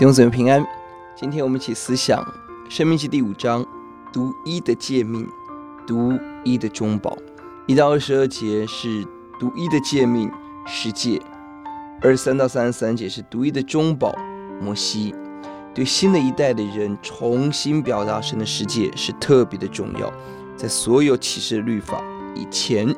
[0.00, 0.66] 弟兄姊妹平安，
[1.14, 2.24] 今天我们一起思想
[2.74, 3.62] 《生命记》第五章，
[4.10, 5.28] 独一的诫命，
[5.86, 7.18] 独一的中保。
[7.66, 9.06] 一到二十二节是
[9.38, 10.30] 独一的诫命，
[10.64, 11.20] 十诫；
[12.00, 14.14] 二十三到三十三节是独一的中保，
[14.58, 15.14] 摩西。
[15.74, 20.10] 对新的一代的人重新表达神的十诫是特别的重要，
[20.56, 22.02] 在所有启示的律法
[22.34, 22.88] 以前，《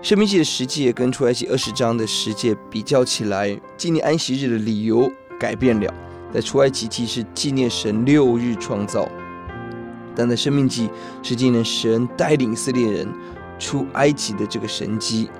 [0.00, 5.12] 生命记》的十诫跟出埃及二十章的十诫比较起来，纪念安息日的理由。
[5.38, 5.92] 改变了，
[6.32, 9.08] 在出埃及记是纪念神六日创造，
[10.14, 10.88] 但在生命记
[11.22, 13.08] 是纪念神带领以色列人
[13.58, 15.30] 出埃及的这个神迹，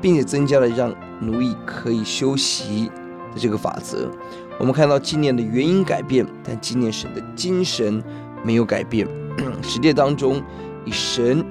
[0.00, 2.90] 并且增加了让奴役可以休息
[3.34, 4.10] 的这个法则。
[4.58, 8.02] 我们看到纪念的原因改变，但纪念神的精神
[8.44, 9.06] 没有改变。
[9.62, 10.42] 实践当中
[10.84, 11.44] 以神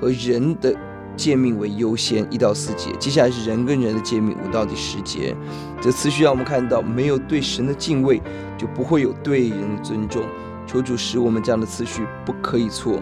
[0.00, 0.74] 和人的。
[1.16, 5.36] 诫命为优先，一到四节，接下来是人跟人的诫命，五到第十节。
[5.80, 8.20] 这次序让我们看到，没有对神的敬畏，
[8.56, 10.22] 就不会有对人的尊重。
[10.66, 13.00] 求主使我们这样的次序不可以错。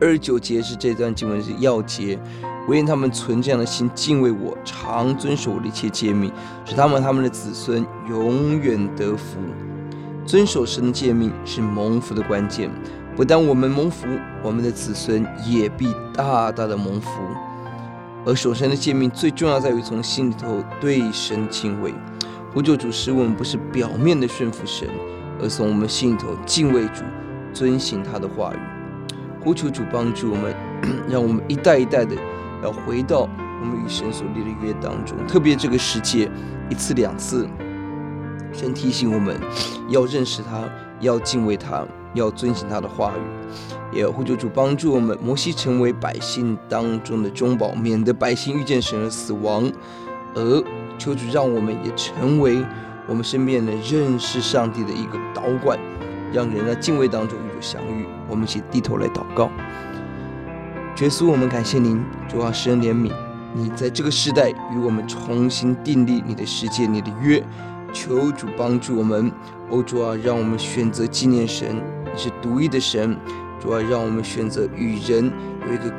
[0.00, 2.18] 二十九节是这段经文是要节，
[2.68, 6.32] 惟愿他们存这样的心，敬畏我，常遵守我的一切诫命，
[6.64, 9.38] 使他们他们的子孙永远得福。
[10.26, 12.70] 遵守神的诫命是蒙福的关键。
[13.16, 14.06] 不但我们蒙福，
[14.42, 17.08] 我们的子孙也必大大的蒙福。
[18.26, 21.94] 而守神的诫命最重要在于从心里头对神敬畏。
[22.52, 24.88] 呼求主使我们不是表面的顺服神，
[25.40, 27.02] 而从我们心里头敬畏主，
[27.52, 28.58] 遵行他的话语。
[29.42, 30.54] 呼求主帮助我们，
[31.08, 32.16] 让我们一代一代的
[32.62, 33.28] 要回到
[33.60, 35.16] 我们与神所立的约当中。
[35.26, 36.30] 特别这个世界
[36.70, 37.46] 一次两次，
[38.52, 39.38] 神提醒我们
[39.88, 40.64] 要认识他，
[41.00, 41.84] 要敬畏他。
[42.14, 45.18] 要遵行他的话语，也要呼求主帮助我们。
[45.22, 49.70] 摩西成为百姓当中的中保，免得百姓遇见神而死亡；
[50.34, 50.64] 而
[50.96, 52.64] 求主让我们也成为
[53.06, 55.78] 我们身边的认识上帝的一个导管，
[56.32, 58.06] 让人在敬畏当中与主相遇。
[58.28, 59.50] 我们一起低头来祷告。
[61.00, 63.12] 耶稣，我们感谢您，主啊，施恩怜悯，
[63.52, 67.42] 你在这个时代与我们重新订立你的世界，你的约。
[67.92, 69.30] 求主帮助我们，
[69.70, 71.80] 欧主啊，让我们选择纪念神，
[72.16, 73.16] 是独一的神。
[73.60, 75.32] 主要，让我们选择与人
[75.66, 75.92] 有一个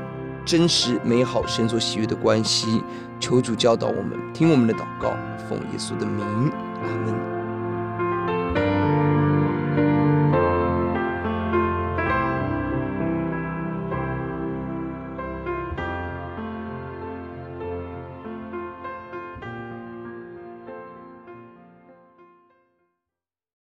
[0.45, 2.83] 真实美好、神所喜悦的关系。
[3.19, 5.15] 求主教导我们，听我们的祷告，
[5.49, 6.23] 奉耶稣的名，
[6.83, 7.34] 阿门。